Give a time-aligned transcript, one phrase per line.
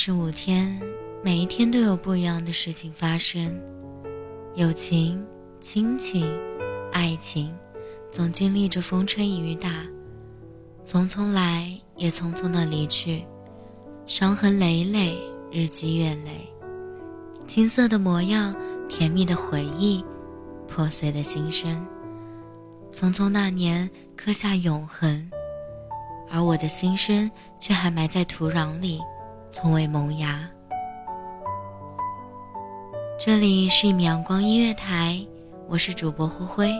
[0.00, 0.80] 十五天，
[1.24, 3.52] 每一天都有不一样的事情发生。
[4.54, 5.26] 友情、
[5.60, 6.24] 亲情、
[6.92, 7.52] 爱情，
[8.08, 9.84] 总经历着风吹雨打，
[10.84, 13.24] 匆匆来，也匆匆的离去，
[14.06, 15.18] 伤痕累累，
[15.50, 16.48] 日积月累，
[17.48, 18.54] 青涩的模样，
[18.88, 20.04] 甜蜜的回忆，
[20.68, 21.84] 破碎的心声。
[22.92, 25.28] 匆匆那年，刻下永恒。
[26.30, 27.28] 而我的心声
[27.58, 29.00] 却还埋在土壤里，
[29.50, 30.48] 从未萌芽。
[33.18, 35.18] 这里是一米阳光音乐台，
[35.68, 36.74] 我是主播灰灰。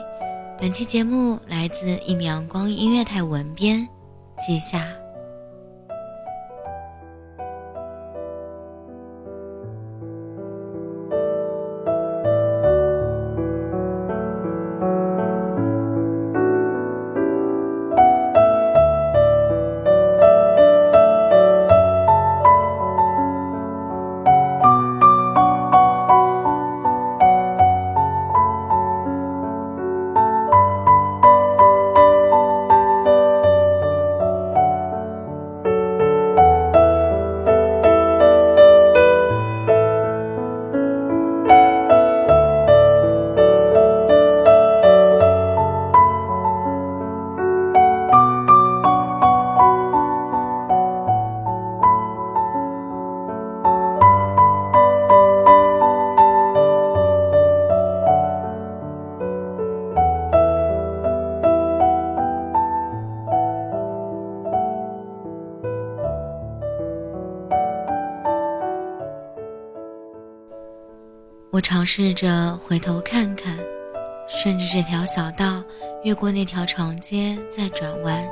[0.61, 3.87] 本期节目来自一米阳光音乐台文编
[4.47, 4.87] 季夏。
[71.59, 73.59] 我尝试着回头看看，
[74.29, 75.61] 顺着这条小道，
[76.05, 78.25] 越过那条长街，再转弯。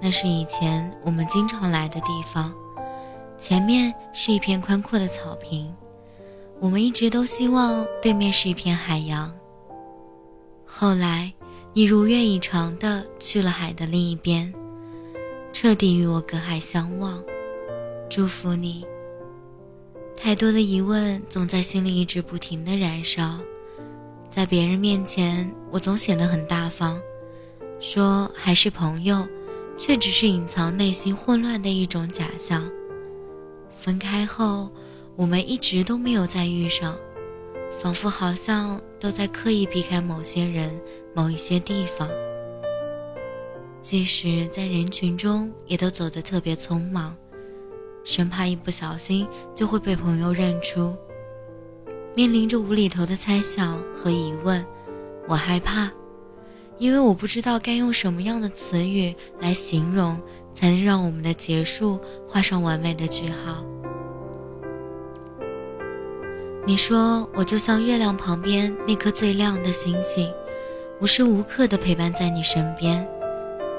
[0.00, 2.54] 那是以前我们经常来的地方，
[3.40, 5.74] 前面是一片宽阔的草坪。
[6.60, 9.34] 我们一直都希望对面是一片海洋。
[10.64, 11.34] 后来，
[11.72, 14.54] 你如愿以偿的去了海的另一边，
[15.52, 17.20] 彻底与我隔海相望。
[18.08, 18.86] 祝福你。
[20.16, 23.38] 太多的疑问总在心里一直不停的燃烧，
[24.30, 26.98] 在别人面前我总显得很大方，
[27.78, 29.26] 说还是朋友，
[29.76, 32.68] 却只是隐藏内心混乱的一种假象。
[33.76, 34.70] 分开后，
[35.14, 36.96] 我们一直都没有再遇上，
[37.78, 40.70] 仿佛好像都在刻意避开某些人、
[41.14, 42.08] 某一些地方，
[43.82, 47.14] 即使在人群中，也都走得特别匆忙。
[48.04, 50.94] 生怕一不小心就会被朋友认出。
[52.14, 54.64] 面临着无厘头的猜想和疑问，
[55.26, 55.90] 我害怕，
[56.78, 60.20] 因为我不知道该用什么样的词语来形容，
[60.52, 61.98] 才能让我们的结束
[62.28, 63.64] 画上完美的句号。
[66.66, 70.32] 你说我就像月亮旁边那颗最亮的星星，
[71.00, 73.06] 无时无刻的陪伴在你身边，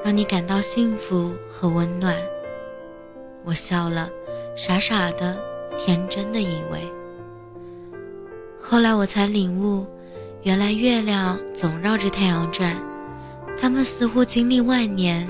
[0.03, 2.15] 让你感到幸福和温暖。
[3.45, 4.09] 我笑了，
[4.55, 5.37] 傻傻的、
[5.77, 6.79] 天真的以为。
[8.59, 9.85] 后来我才领悟，
[10.41, 12.75] 原来月亮总绕着太阳转，
[13.59, 15.29] 它们似乎经历万年，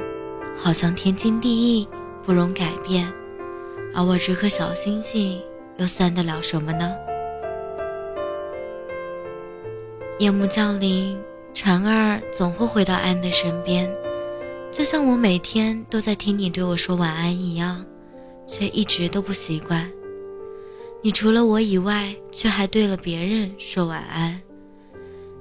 [0.56, 1.88] 好像天经地义，
[2.23, 3.06] 不容改变。
[3.94, 5.41] 而我这颗小星星，
[5.77, 6.95] 又算得了什么呢？
[10.19, 11.19] 夜幕降临，
[11.53, 13.94] 船儿总会回到安的身边，
[14.71, 17.85] 就像我每天都在听你对我说晚安一样。
[18.47, 19.89] 却一直都不习惯。
[21.01, 24.42] 你除了我以外，却还对了别人说晚安。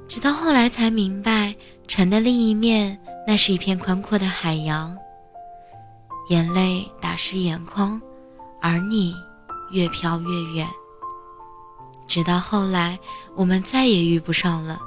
[0.07, 1.55] 直到后来才明白，
[1.89, 4.97] 船的另一面，那是一片宽阔的海洋。
[6.29, 8.01] 眼泪打湿眼眶，
[8.61, 9.15] 而你
[9.71, 10.69] 越飘越远。
[12.07, 12.99] 直到后来，
[13.35, 14.79] 我们再也遇不上了。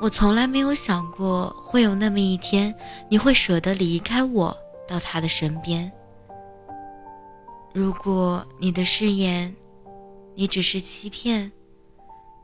[0.00, 2.74] 我从来没有想过会有那么一天，
[3.08, 4.56] 你会舍得离开我
[4.88, 5.90] 到他的身边。
[7.74, 9.52] 如果你的誓言，
[10.36, 11.50] 你只是欺骗；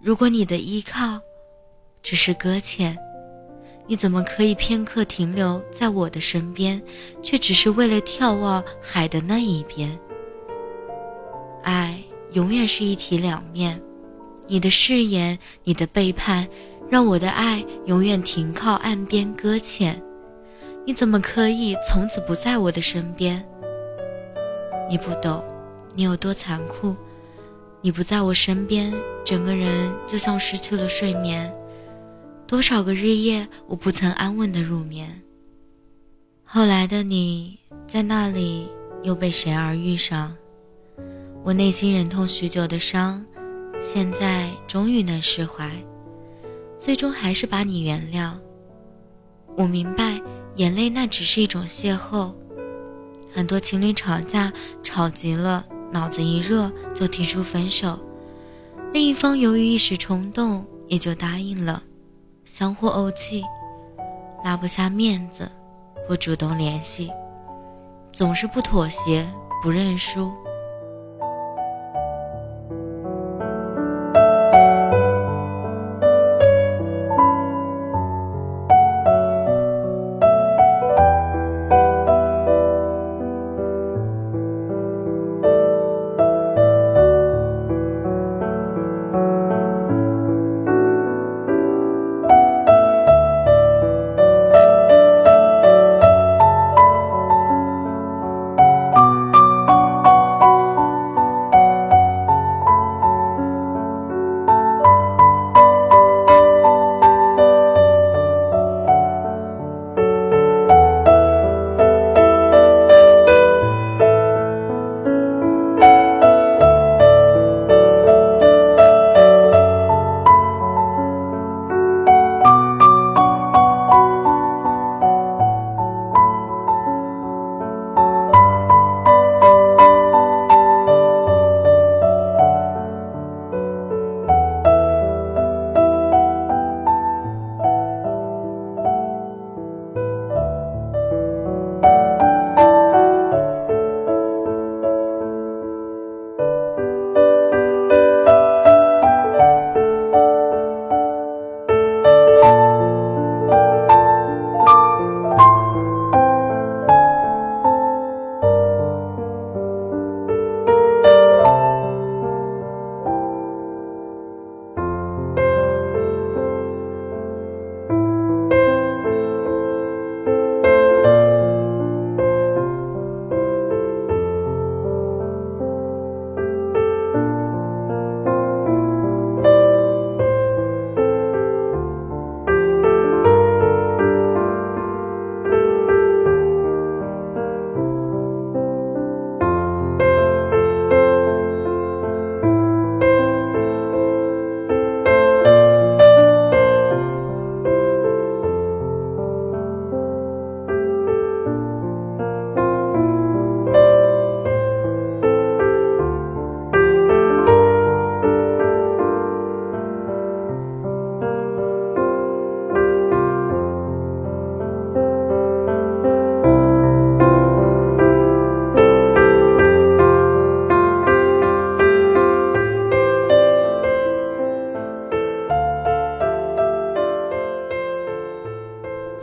[0.02, 1.20] 如果你的依靠，
[2.02, 2.98] 只是搁浅，
[3.86, 6.82] 你怎么可以片刻停留在我的身边，
[7.22, 9.96] 却只是为了眺望海的那一边？
[11.62, 13.80] 爱永远是一体两面，
[14.48, 16.44] 你的誓言，你的背叛。
[16.90, 20.02] 让我的爱永远停靠岸边搁浅，
[20.84, 23.40] 你怎么可以从此不在我的身边？
[24.90, 25.40] 你不懂，
[25.94, 26.96] 你有多残酷。
[27.81, 28.92] 你不在我身边，
[29.25, 31.50] 整个人就像失去了睡眠。
[32.44, 35.22] 多少个日夜，我不曾安稳的入眠。
[36.42, 37.56] 后来的你
[37.87, 38.69] 在那里
[39.04, 40.37] 又被谁而遇上？
[41.44, 43.25] 我内心忍痛许久的伤，
[43.81, 45.70] 现在终于能释怀。
[46.81, 48.32] 最终还是把你原谅。
[49.56, 50.20] 我明白，
[50.56, 52.32] 眼泪那只是一种邂逅。
[53.32, 57.98] 很多情侣吵架，吵急了，脑子一热就提出分手，
[58.92, 61.82] 另一方由于一时冲动也就答应了，
[62.44, 63.44] 相互怄气，
[64.44, 65.50] 拉不下面子，
[66.08, 67.10] 不主动联系，
[68.12, 69.28] 总是不妥协，
[69.62, 70.32] 不认输。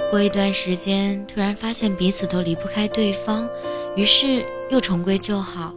[0.10, 3.48] 过一段时间，突然发现彼此都离不开对方，
[3.96, 5.74] 于是又重归旧好。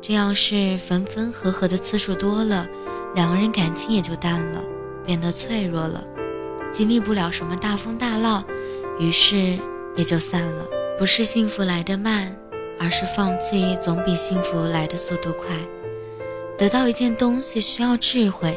[0.00, 2.66] 这样是分分合合的次数多了，
[3.14, 4.62] 两个人感情也就淡了，
[5.04, 6.02] 变得脆弱了，
[6.72, 8.44] 经历不了什么大风大浪，
[8.98, 9.58] 于是
[9.96, 10.64] 也就散了。
[10.98, 12.34] 不是幸福来得慢，
[12.78, 15.48] 而是放弃总比幸福来的速度快。
[16.56, 18.56] 得到一件东西需要智慧，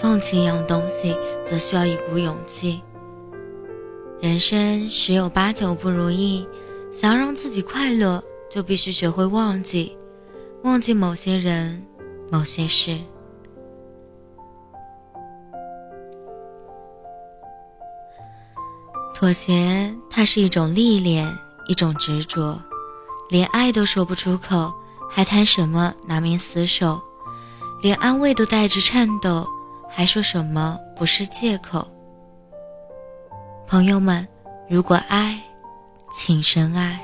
[0.00, 2.82] 放弃一样东西则需要一股勇气。
[4.20, 6.46] 人生十有八九不如意，
[6.92, 9.96] 想要让自己快乐，就必须学会忘记，
[10.62, 11.82] 忘记某些人、
[12.30, 12.98] 某些事。
[19.14, 21.26] 妥协，它是一种历练，
[21.66, 22.60] 一种执着。
[23.30, 24.70] 连爱都说不出口，
[25.08, 27.00] 还谈什么拿命厮守？
[27.80, 29.46] 连安慰都带着颤抖，
[29.88, 31.88] 还说什么不是借口？
[33.70, 34.26] 朋友们，
[34.68, 35.40] 如果爱，
[36.12, 37.00] 请深爱。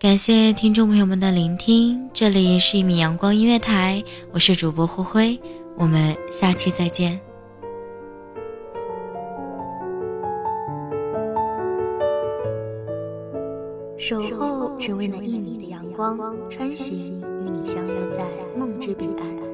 [0.00, 4.02] 感谢听众朋友们的聆听，这里是一米阳光音乐台，
[4.32, 5.40] 我是主播灰灰，
[5.76, 7.20] 我们下期再见。
[13.98, 18.24] 守候只为那一米的阳光，穿行与你相约在
[18.56, 19.45] 梦之彼岸。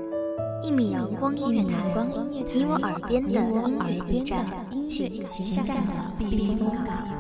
[0.63, 1.93] 一米阳光音乐台，
[2.31, 4.47] 你我耳边的音乐驿站，
[4.89, 7.12] 情感的避风港。